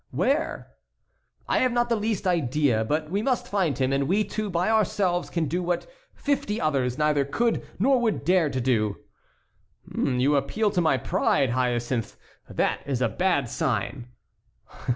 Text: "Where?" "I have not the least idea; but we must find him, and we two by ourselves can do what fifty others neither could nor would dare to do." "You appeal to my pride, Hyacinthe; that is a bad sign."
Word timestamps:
"Where?" 0.09 0.71
"I 1.47 1.59
have 1.59 1.71
not 1.73 1.87
the 1.89 1.95
least 1.95 2.25
idea; 2.25 2.83
but 2.83 3.11
we 3.11 3.21
must 3.21 3.47
find 3.47 3.77
him, 3.77 3.93
and 3.93 4.07
we 4.07 4.23
two 4.23 4.49
by 4.49 4.67
ourselves 4.67 5.29
can 5.29 5.45
do 5.45 5.61
what 5.61 5.85
fifty 6.15 6.59
others 6.59 6.97
neither 6.97 7.23
could 7.23 7.63
nor 7.77 8.01
would 8.01 8.25
dare 8.25 8.49
to 8.49 8.59
do." 8.59 8.97
"You 9.95 10.37
appeal 10.37 10.71
to 10.71 10.81
my 10.81 10.97
pride, 10.97 11.51
Hyacinthe; 11.51 12.15
that 12.49 12.79
is 12.87 12.99
a 13.03 13.09
bad 13.09 13.47
sign." 13.47 14.07